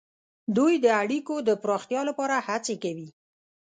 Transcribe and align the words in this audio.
دوی 0.55 0.73
د 0.83 0.87
اړیکو 1.03 1.35
د 1.47 1.49
پراختیا 1.63 2.01
لپاره 2.09 2.35
هڅې 2.47 2.75
کوي 2.83 3.07